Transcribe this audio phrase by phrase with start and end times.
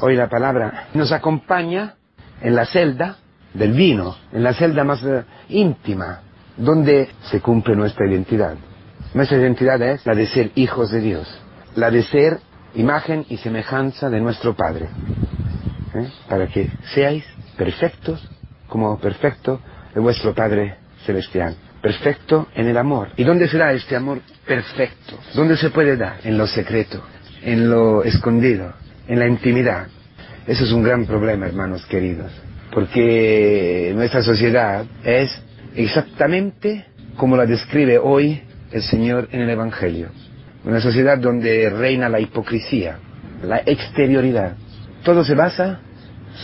[0.00, 1.94] hoy la palabra, nos acompaña
[2.40, 3.16] en la celda
[3.54, 6.20] del vino, en la celda más eh, íntima,
[6.56, 8.56] donde se cumple nuestra identidad.
[9.14, 11.40] Nuestra identidad es la de ser hijos de Dios,
[11.74, 12.38] la de ser
[12.74, 14.88] imagen y semejanza de nuestro Padre,
[15.94, 16.08] ¿eh?
[16.28, 17.24] para que seáis
[17.56, 18.28] perfectos
[18.68, 19.60] como perfecto
[19.94, 20.76] de vuestro Padre
[21.06, 23.08] Celestial, perfecto en el amor.
[23.16, 25.18] ¿Y dónde será este amor perfecto?
[25.34, 26.18] ¿Dónde se puede dar?
[26.24, 27.02] En lo secreto,
[27.42, 28.74] en lo escondido,
[29.08, 29.88] en la intimidad.
[30.46, 32.30] Eso es un gran problema, hermanos queridos,
[32.72, 35.42] porque nuestra sociedad es
[35.74, 36.84] exactamente
[37.16, 40.08] como la describe hoy el Señor en el Evangelio.
[40.64, 42.98] Una sociedad donde reina la hipocresía,
[43.42, 44.54] la exterioridad.
[45.02, 45.80] Todo se basa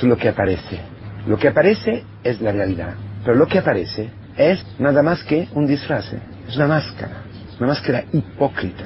[0.02, 0.80] en lo que aparece.
[1.26, 5.66] Lo que aparece es la realidad, pero lo que aparece es nada más que un
[5.66, 6.12] disfraz,
[6.46, 7.22] es una máscara,
[7.58, 8.84] una máscara hipócrita,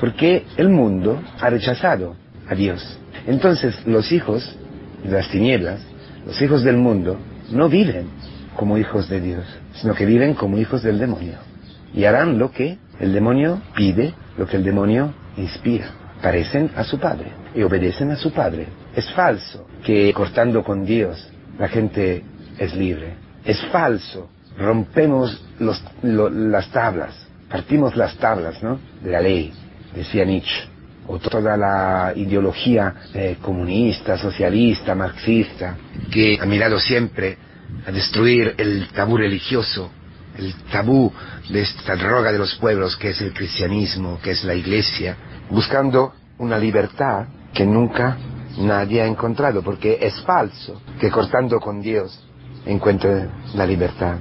[0.00, 2.16] porque el mundo ha rechazado
[2.48, 2.98] a Dios.
[3.26, 4.56] Entonces los hijos
[5.02, 5.80] de las tinieblas,
[6.24, 7.18] los hijos del mundo,
[7.50, 8.08] no viven
[8.56, 11.34] como hijos de Dios, sino que viven como hijos del demonio.
[11.92, 15.90] Y harán lo que el demonio pide, lo que el demonio inspira.
[16.22, 18.68] Parecen a su padre y obedecen a su padre.
[18.94, 22.24] Es falso que cortando con Dios la gente
[22.58, 23.14] es libre.
[23.44, 24.30] Es falso.
[24.58, 27.14] Rompemos las tablas,
[27.50, 28.78] partimos las tablas ¿no?
[29.02, 29.52] de la ley,
[29.94, 30.75] decía Nietzsche
[31.08, 35.76] o toda la ideología eh, comunista, socialista, marxista,
[36.10, 37.38] que ha mirado siempre
[37.86, 39.90] a destruir el tabú religioso,
[40.38, 41.12] el tabú
[41.48, 45.16] de esta droga de los pueblos que es el cristianismo, que es la iglesia,
[45.50, 48.16] buscando una libertad que nunca
[48.58, 52.22] nadie ha encontrado, porque es falso que cortando con Dios
[52.64, 54.16] encuentre la libertad.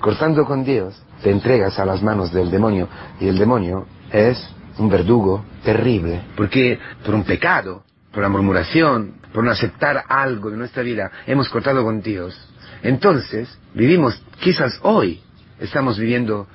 [0.00, 2.88] Cortando con Dios te entregas a las manos del demonio
[3.20, 4.38] y el demonio es
[4.78, 10.56] un verdugo terrible, porque por un pecado, por una murmuración, por no aceptar algo de
[10.56, 12.38] nuestra vida, hemos cortado con Dios.
[12.82, 15.20] Entonces, vivimos, quizás hoy,
[15.60, 16.46] estamos viviendo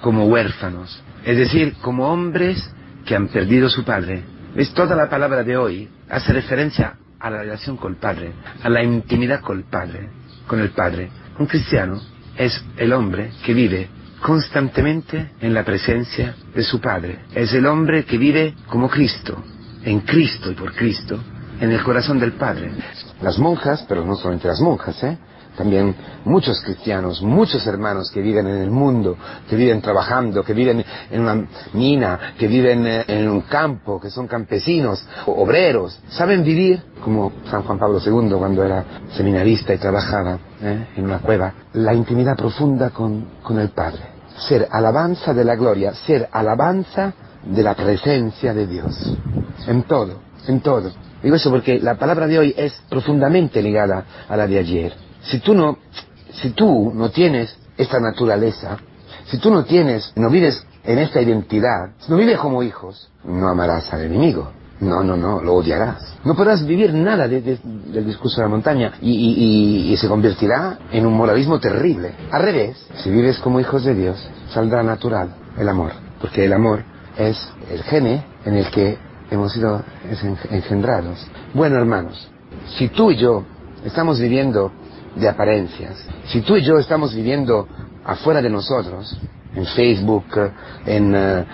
[0.00, 2.70] como huérfanos, es decir, como hombres
[3.04, 4.22] que han perdido su padre.
[4.54, 4.72] ¿Ves?
[4.72, 8.32] Toda la palabra de hoy hace referencia a la relación con el Padre,
[8.62, 10.08] a la intimidad con el Padre,
[10.46, 11.10] con el Padre.
[11.38, 12.00] Un cristiano
[12.36, 13.88] es el hombre que vive
[14.24, 17.26] constantemente en la presencia de su Padre.
[17.34, 19.36] Es el hombre que vive como Cristo,
[19.84, 21.20] en Cristo y por Cristo,
[21.60, 22.72] en el corazón del Padre.
[23.20, 25.18] Las monjas, pero no solamente las monjas, ¿eh?
[25.58, 29.14] también muchos cristianos, muchos hermanos que viven en el mundo,
[29.46, 34.08] que viven trabajando, que viven en una mina, que viven eh, en un campo, que
[34.08, 40.38] son campesinos, obreros, saben vivir como San Juan Pablo II cuando era seminarista y trabajaba
[40.62, 40.86] ¿eh?
[40.96, 45.94] en una cueva, la intimidad profunda con, con el Padre ser alabanza de la gloria,
[45.94, 47.12] ser alabanza
[47.44, 49.16] de la presencia de Dios.
[49.66, 50.90] En todo, en todo.
[51.22, 54.92] Digo eso porque la palabra de hoy es profundamente ligada a la de ayer.
[55.22, 55.78] Si tú no,
[56.32, 58.76] si tú no tienes esta naturaleza,
[59.26, 63.48] si tú no tienes, no vives en esta identidad, si no vives como hijos, no
[63.48, 64.50] amarás al enemigo.
[64.80, 66.16] No, no, no, lo odiarás.
[66.24, 71.60] No podrás vivir nada del discurso de la montaña y, se convertirá en un moralismo
[71.60, 72.12] terrible.
[72.30, 76.82] Al revés, si vives como hijos de Dios, saldrá natural el amor, porque el amor
[77.16, 77.36] es
[77.70, 78.98] el gene en el que
[79.30, 79.82] hemos sido
[80.50, 81.24] engendrados.
[81.54, 82.28] Bueno, hermanos,
[82.76, 83.44] si tú y yo
[83.84, 84.72] estamos viviendo
[85.14, 87.68] de apariencias, si tú y yo estamos viviendo
[88.04, 89.16] afuera de nosotros,
[89.54, 90.24] en Facebook,
[90.84, 91.44] en, eh,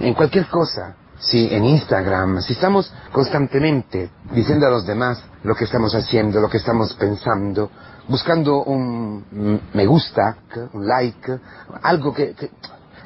[0.00, 5.64] en cualquier cosa, si en Instagram, si estamos constantemente diciendo a los demás lo que
[5.64, 7.70] estamos haciendo, lo que estamos pensando,
[8.08, 10.36] buscando un me gusta,
[10.72, 11.38] un like,
[11.82, 12.34] algo que,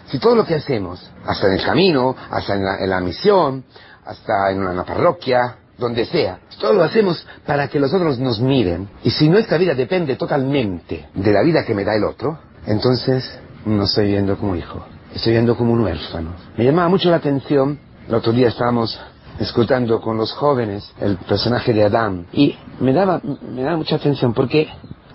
[0.07, 3.65] si todo lo que hacemos, hasta en el camino, hasta en la, misión,
[4.05, 8.89] hasta en una, parroquia, donde sea, todo lo hacemos para que los otros nos miren,
[9.03, 13.25] y si nuestra vida depende totalmente de la vida que me da el otro, entonces
[13.65, 14.85] no estoy viendo como hijo,
[15.15, 16.35] estoy viendo como un huérfano.
[16.57, 17.79] Me llamaba mucho la atención
[18.09, 18.99] el otro día estábamos
[19.39, 24.35] escuchando con los jóvenes el personaje de Adán y me daba, me daba mucha atención
[24.35, 24.69] porque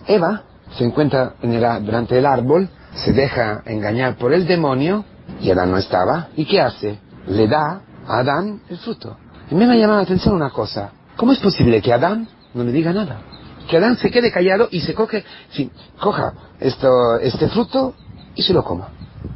[0.07, 0.44] Eva
[0.78, 5.06] se encuentra en el, delante el árbol, se deja engañar por el demonio
[5.42, 6.30] y Adán no estaba.
[6.36, 7.00] ¿Y qué hace?
[7.28, 9.18] Le da a Adán el fruto.
[9.50, 10.92] Y me ha llamado la atención una cosa.
[11.16, 13.19] ¿Cómo es posible que Adán no le diga nada?
[13.69, 15.69] Que Adán se quede callado y se coge, sí,
[16.00, 17.94] coja esto, este fruto
[18.36, 18.89] y se lo coma.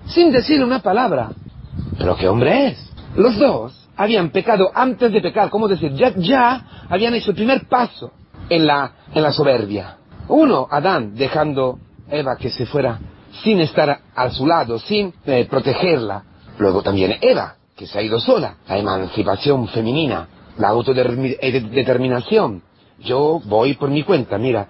[0.08, 1.32] Sin decirle una palabra.
[1.98, 2.91] Pero qué hombre es.
[3.16, 5.94] Los dos habían pecado antes de pecar, ¿cómo decir?
[5.94, 8.12] Ya, ya habían hecho el primer paso
[8.50, 9.98] en la, en la soberbia.
[10.28, 11.80] Uno, Adán, dejando
[12.10, 13.00] Eva que se fuera
[13.44, 16.24] sin estar a su lado, sin eh, protegerla.
[16.58, 18.56] Luego también Eva, que se ha ido sola.
[18.68, 20.28] La emancipación femenina,
[20.58, 22.64] la autodeterminación
[23.04, 24.38] yo voy por mi cuenta.
[24.38, 24.68] Mira,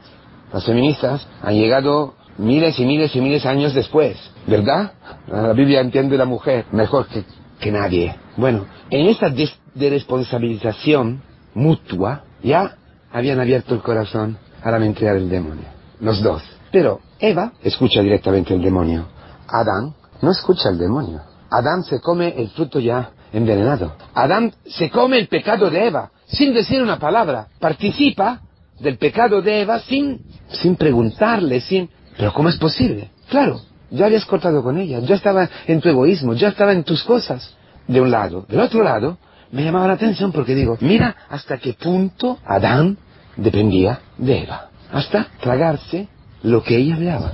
[0.53, 4.17] las feministas han llegado miles y miles y miles de años después,
[4.47, 4.93] ¿verdad?
[5.27, 7.23] La Biblia entiende la mujer mejor que,
[7.61, 8.15] que nadie.
[8.35, 9.33] Bueno, en esa
[9.75, 11.21] responsabilización
[11.53, 12.75] mutua ya
[13.11, 15.65] habían abierto el corazón a la mentira del demonio,
[15.99, 16.43] los dos.
[16.71, 19.07] Pero Eva escucha directamente el demonio.
[19.47, 21.21] Adán no escucha el demonio.
[21.49, 23.95] Adán se come el fruto ya envenenado.
[24.13, 27.47] Adán se come el pecado de Eva sin decir una palabra.
[27.59, 28.41] Participa
[28.79, 31.89] del pecado de Eva sin, sin preguntarle, sin...
[32.17, 33.11] Pero ¿cómo es posible?
[33.29, 33.61] Claro,
[33.91, 37.55] ya habías cortado con ella, ya estaba en tu egoísmo, ya estaba en tus cosas.
[37.87, 38.45] De un lado.
[38.47, 39.17] Del otro lado,
[39.51, 42.97] me llamaba la atención porque digo, mira hasta qué punto Adán
[43.35, 44.69] dependía de Eva.
[44.91, 46.07] Hasta tragarse
[46.43, 47.33] lo que ella hablaba,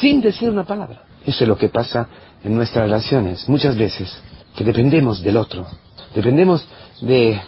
[0.00, 1.02] sin decir una palabra.
[1.24, 2.08] Eso es lo que pasa
[2.42, 4.16] en nuestras relaciones, muchas veces,
[4.56, 5.66] que dependemos del otro.
[6.14, 6.66] Dependemos
[7.00, 7.40] de,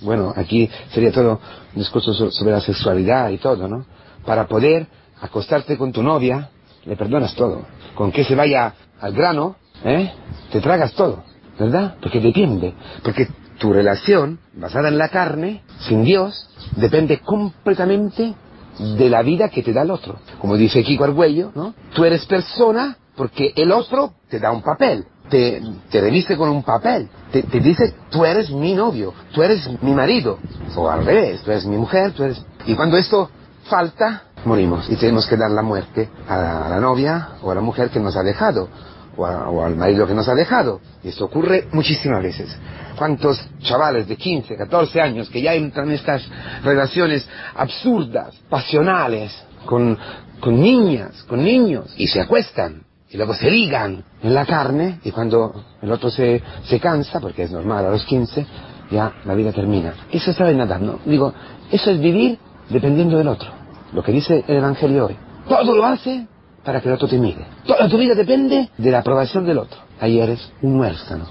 [0.00, 1.40] bueno, aquí sería todo
[1.74, 3.86] un discurso sobre la sexualidad y todo, ¿no?
[4.24, 4.86] Para poder
[5.20, 6.50] acostarte con tu novia,
[6.84, 7.62] le perdonas todo.
[7.94, 10.12] Con que se vaya al grano, ¿eh?
[10.50, 11.24] Te tragas todo,
[11.58, 11.96] ¿verdad?
[12.00, 12.74] Porque depende.
[13.02, 18.34] Porque tu relación, basada en la carne, sin Dios, depende completamente
[18.78, 20.18] de la vida que te da el otro.
[20.40, 21.74] Como dice Kiko Argüello, ¿no?
[21.94, 26.62] Tú eres persona porque el otro te da un papel, te, te reviste con un
[26.62, 30.38] papel, te, te, dice, tú eres mi novio, tú eres mi marido,
[30.74, 32.42] o al revés, tú eres mi mujer, tú eres...
[32.66, 33.30] Y cuando esto
[33.64, 37.90] falta, morimos y tenemos que dar la muerte a la, novia o a la mujer
[37.90, 38.68] que nos ha dejado,
[39.16, 40.80] o, al marido que nos ha dejado.
[41.02, 42.56] Y esto ocurre muchísimas veces.
[42.96, 46.22] ¿Cuántos chavales de 15, 14 años que ya entran en estas
[46.62, 49.32] relaciones absurdas, pasionales,
[49.66, 49.98] con,
[50.40, 52.84] con niñas, con niños, y se acuestan?
[53.12, 57.42] y luego se ligan en la carne y cuando el otro se, se cansa, porque
[57.42, 58.46] es normal a los 15,
[58.90, 59.92] ya la vida termina.
[60.10, 60.98] Eso está en Adán, ¿no?
[61.04, 61.34] Digo,
[61.70, 62.38] eso es vivir
[62.70, 63.61] dependiendo del otro.
[63.92, 65.16] Lo que dice el Evangelio hoy.
[65.48, 66.26] Todo lo hace
[66.64, 67.44] para que el otro te mire.
[67.66, 69.78] Toda tu vida depende de la aprobación del otro.
[70.00, 71.26] Ahí eres un huérfano.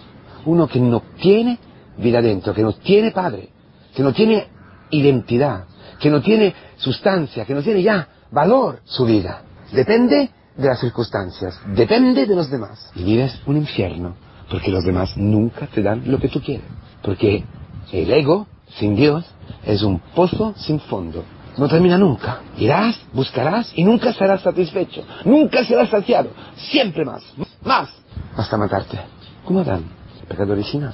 [0.46, 1.60] Uno que no tiene
[1.98, 3.50] vida dentro, que no tiene padre,
[3.96, 4.48] que no tiene
[4.90, 5.66] identidad,
[6.00, 9.42] que no tiene sustancia, que no tiene ya valor su vida.
[9.72, 12.92] Depende de las circunstancias, depende de los demás.
[12.96, 14.16] Y vives un infierno,
[14.50, 16.66] porque los demás nunca te dan lo que tú quieres.
[17.02, 17.44] Porque
[17.92, 18.48] el ego,
[18.78, 19.26] sin Dios,
[19.64, 21.24] es un pozo sin fondo.
[21.58, 22.42] No termina nunca.
[22.58, 25.04] Irás, buscarás y nunca serás satisfecho.
[25.26, 26.30] Nunca serás saciado.
[26.56, 27.24] Siempre más,
[27.64, 27.90] más,
[28.36, 29.00] hasta matarte.
[29.46, 29.84] Como Adán,
[30.22, 30.94] el pecado original.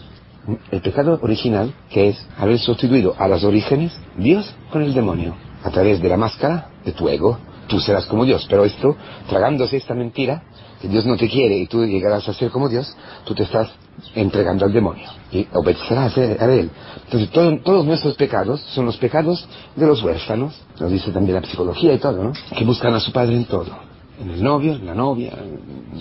[0.72, 5.70] El pecado original, que es haber sustituido a los orígenes Dios con el demonio, a
[5.70, 7.38] través de la máscara de tu ego,
[7.68, 8.46] tú serás como Dios.
[8.50, 8.96] Pero esto,
[9.28, 10.44] tragándose esta mentira,
[10.82, 12.96] que Dios no te quiere y tú llegarás a ser como Dios,
[13.26, 13.70] tú te estás
[14.16, 16.70] entregando al demonio y obedecerás a él.
[17.06, 21.48] Entonces todo, todos nuestros pecados son los pecados de los huérfanos, lo dice también la
[21.48, 22.34] psicología y todo, ¿no?
[22.56, 23.88] Que buscan a su padre en todo.
[24.20, 25.32] En el novio, en la novia,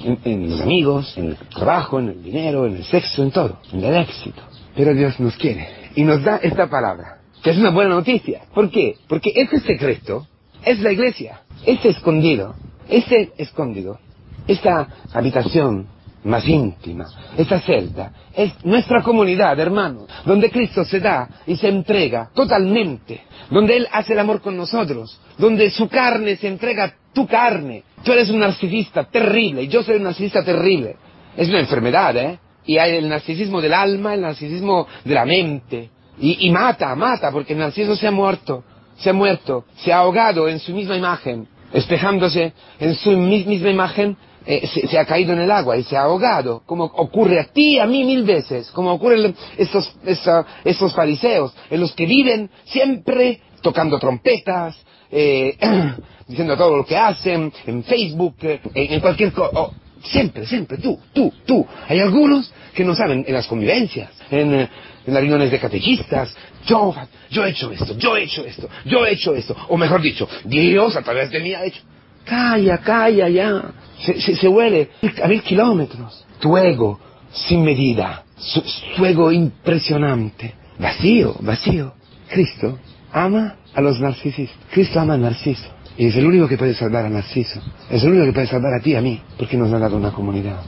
[0.05, 3.59] en, en los amigos, en el trabajo, en el dinero, en el sexo, en todo,
[3.73, 4.43] en el éxito.
[4.75, 8.43] Pero Dios nos quiere y nos da esta palabra, que es una buena noticia.
[8.55, 8.97] ¿Por qué?
[9.09, 10.27] Porque este secreto
[10.65, 11.41] es la iglesia.
[11.65, 12.55] Este escondido,
[12.89, 13.99] este escondido,
[14.47, 15.87] esta habitación
[16.25, 17.07] más íntima,
[17.37, 23.77] esta celda, es nuestra comunidad, hermanos, donde Cristo se da y se entrega totalmente, donde
[23.77, 27.85] Él hace el amor con nosotros, donde su carne se entrega a tu carne.
[28.03, 30.97] Tú eres un narcisista terrible y yo soy un narcisista terrible.
[31.37, 32.39] Es una enfermedad, ¿eh?
[32.65, 35.91] Y hay el narcisismo del alma, el narcisismo de la mente.
[36.19, 38.65] Y, y mata, mata, porque el narciso se ha muerto,
[38.97, 44.17] se ha muerto, se ha ahogado en su misma imagen espejándose en su misma imagen,
[44.47, 47.79] eh, se, ha caído en el agua y se ha ahogado, como ocurre a ti,
[47.79, 53.41] a mí mil veces, como ocurre estos, esa, estos fariseos, en los que viven siempre
[53.61, 54.77] tocando trompetas,
[55.11, 55.57] eh,
[56.29, 59.71] diciendo todo lo que hacen, en Facebook, eh, en cualquier cosa.
[60.03, 61.67] Siempre, siempre, tú, tú, tú.
[61.89, 64.69] Hay algunos que no saben en las convivencias, en, en
[65.07, 66.35] las reuniones de catequistas,
[66.67, 66.95] yo,
[67.31, 70.29] yo he hecho esto, yo he hecho esto, yo he hecho esto, o mejor dicho,
[70.45, 71.81] Dios a través de mí ha hecho.
[72.27, 73.63] Calla, calla ya.
[74.01, 74.91] Se, se, se huele
[75.23, 76.27] a mil kilómetros.
[76.41, 77.01] Tu ego
[77.33, 78.63] sin medida, su,
[79.05, 81.95] ego impresionante, vacío, vacío.
[82.29, 82.79] Cristo
[83.13, 84.59] ama a los narcisistas.
[84.71, 85.69] Cristo ama a Narciso.
[85.97, 87.61] Y es el único que puede salvar a Narciso.
[87.89, 89.97] Es el único que puede salvar a ti y a mí, porque nos ha dado
[89.97, 90.61] una comunidad.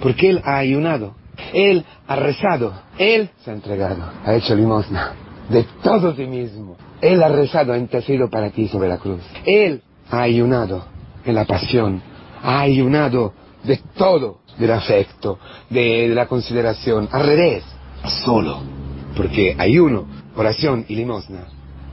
[0.00, 1.14] Porque Él ha ayunado.
[1.52, 2.72] Él ha rezado.
[2.98, 4.02] Él se ha entregado.
[4.24, 5.12] Ha hecho limosna
[5.48, 6.76] de todo sí mismo.
[7.00, 9.20] Él ha rezado, ha intercedido para ti sobre la cruz.
[9.44, 10.84] Él ha ayunado
[11.24, 12.02] en la pasión.
[12.42, 13.32] Ha ayunado
[13.64, 14.40] de todo.
[14.58, 15.38] Del afecto,
[15.70, 17.08] de, la consideración.
[17.10, 17.64] Al revés.
[18.24, 18.60] Solo.
[19.16, 21.46] Porque ayuno, oración y limosna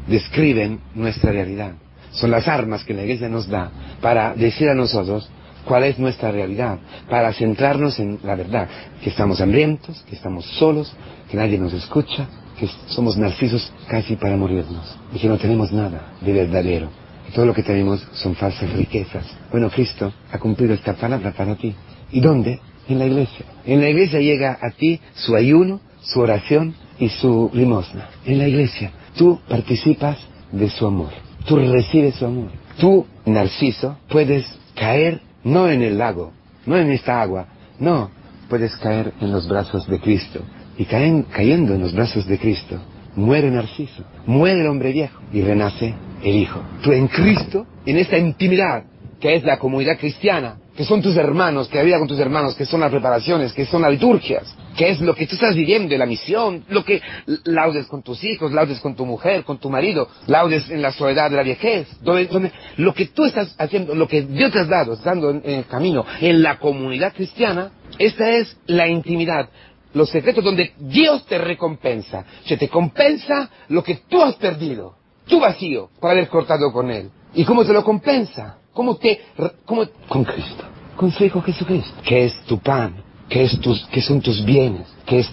[0.09, 1.73] describen nuestra realidad.
[2.11, 3.71] Son las armas que la Iglesia nos da
[4.01, 5.29] para decir a nosotros
[5.65, 8.67] cuál es nuestra realidad, para centrarnos en la verdad,
[9.03, 10.91] que estamos hambrientos, que estamos solos,
[11.29, 12.27] que nadie nos escucha,
[12.59, 16.89] que somos narcisos casi para morirnos y que no tenemos nada de verdadero.
[17.33, 19.25] Todo lo que tenemos son falsas riquezas.
[19.51, 21.75] Bueno, Cristo ha cumplido esta palabra para ti.
[22.11, 22.59] ¿Y dónde?
[22.87, 23.45] En la iglesia.
[23.65, 28.09] En la iglesia llega a ti su ayuno, su oración y su limosna.
[28.25, 30.17] En la iglesia tú participas
[30.51, 31.09] de su amor.
[31.45, 32.49] Tú recibes su amor.
[32.79, 34.45] Tú, Narciso, puedes
[34.75, 36.31] caer no en el lago,
[36.65, 37.47] no en esta agua,
[37.79, 38.09] no,
[38.49, 40.41] puedes caer en los brazos de Cristo.
[40.77, 42.79] Y caen, cayendo en los brazos de Cristo,
[43.15, 46.61] muere Narciso, muere el hombre viejo y renace el Hijo.
[46.81, 48.83] Tú en Cristo, en esta intimidad
[49.19, 52.65] que es la comunidad cristiana, que son tus hermanos, que la con tus hermanos, que
[52.65, 56.05] son las preparaciones, que son las liturgias, que es lo que tú estás viviendo, la
[56.05, 57.01] misión, lo que
[57.43, 61.29] laudes con tus hijos, laudes con tu mujer, con tu marido, laudes en la soledad
[61.29, 64.93] de la viejez, donde, lo que tú estás haciendo, lo que Dios te has dado,
[64.93, 69.49] estando en, en el camino, en la comunidad cristiana, esta es la intimidad,
[69.93, 72.23] los secretos donde Dios te recompensa.
[72.45, 74.98] Se te compensa lo que tú has perdido,
[75.29, 77.09] tu vacío, por haber cortado con Él.
[77.33, 78.57] ¿Y cómo te lo compensa?
[78.73, 79.21] ¿Cómo te,
[79.65, 80.63] cómo, con Cristo,
[80.95, 82.95] con su Hijo Jesucristo, que es tu pan,
[83.29, 85.29] que, es tus, que son tus bienes, que es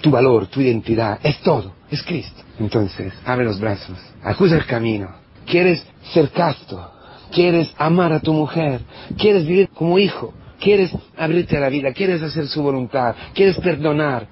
[0.00, 2.42] tu valor, tu identidad, es todo, es Cristo.
[2.58, 5.08] Entonces, abre los brazos, acusa el camino.
[5.46, 6.92] ¿Quieres ser casto?
[7.32, 8.80] ¿Quieres amar a tu mujer?
[9.16, 10.32] ¿Quieres vivir como hijo?
[10.60, 11.92] ¿Quieres abrirte a la vida?
[11.92, 13.14] ¿Quieres hacer su voluntad?
[13.32, 14.26] ¿Quieres perdonar?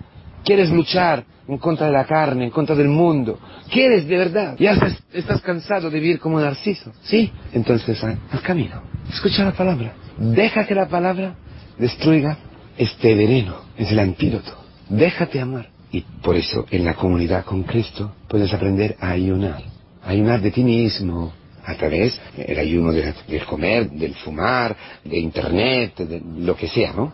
[0.45, 3.39] ¿Quieres luchar en contra de la carne, en contra del mundo?
[3.71, 4.57] ¿Quieres de verdad?
[4.59, 6.93] ¿Ya estás, estás cansado de vivir como Narciso?
[7.03, 7.31] ¿Sí?
[7.53, 8.83] Entonces, al camino.
[9.11, 9.95] Escucha la palabra.
[10.19, 11.35] Deja que la palabra
[11.79, 12.39] destruya
[12.77, 13.57] este veneno.
[13.77, 14.53] Es el antídoto.
[14.89, 15.69] Déjate amar.
[15.91, 19.63] Y por eso, en la comunidad con Cristo, puedes aprender a ayunar.
[20.05, 21.33] Ayunar de ti mismo,
[21.67, 26.93] a través del ayuno de, del comer, del fumar, de internet, de lo que sea,
[26.93, 27.13] ¿no?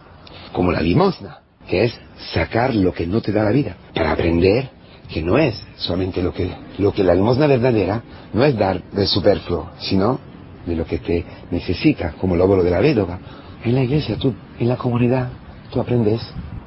[0.52, 1.98] Como la limosna, que es
[2.34, 4.70] sacar lo que no te da la vida, para aprender
[5.08, 9.06] que no es solamente lo que, lo que la limosna verdadera no es dar de
[9.06, 10.18] superfluo, sino
[10.64, 13.18] de lo que te necesita, como el óvulo de la védova.
[13.64, 15.28] En la iglesia, tú, en la comunidad,
[15.70, 16.22] tú aprendes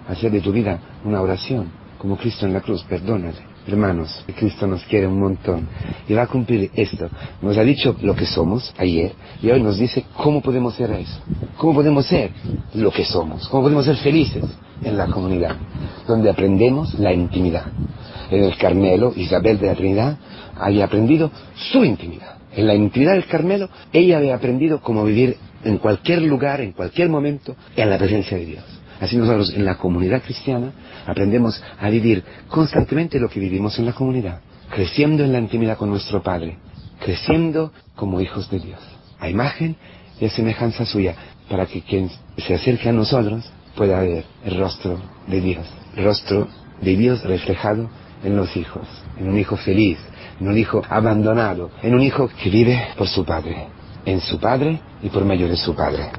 [0.08, 4.68] a hacer de tu vida una oración, como Cristo en la cruz, perdónale Hermanos, Cristo
[4.68, 5.68] nos quiere un montón
[6.08, 7.10] y va a cumplir esto.
[7.42, 11.20] Nos ha dicho lo que somos ayer y hoy nos dice cómo podemos ser eso.
[11.58, 12.30] Cómo podemos ser
[12.76, 13.48] lo que somos.
[13.48, 14.44] Cómo podemos ser felices
[14.84, 15.56] en la comunidad,
[16.08, 17.66] donde aprendemos la intimidad.
[18.30, 20.18] En el Carmelo, Isabel de la Trinidad
[20.60, 22.36] había aprendido su intimidad.
[22.56, 27.10] En la intimidad del Carmelo, ella había aprendido cómo vivir en cualquier lugar, en cualquier
[27.10, 28.75] momento, en la presencia de Dios.
[29.00, 30.72] Así nosotros en la comunidad cristiana
[31.06, 35.90] aprendemos a vivir constantemente lo que vivimos en la comunidad, creciendo en la intimidad con
[35.90, 36.58] nuestro Padre,
[37.00, 38.80] creciendo como hijos de Dios,
[39.20, 39.76] a imagen
[40.20, 41.16] y a semejanza suya,
[41.50, 43.44] para que quien se acerque a nosotros
[43.76, 46.48] pueda ver el rostro de Dios, el rostro
[46.82, 47.90] de Dios reflejado
[48.24, 48.88] en los hijos,
[49.20, 49.98] en un hijo feliz,
[50.40, 53.68] en un hijo abandonado, en un hijo que vive por su Padre,
[54.06, 56.10] en su Padre y por medio de su Padre.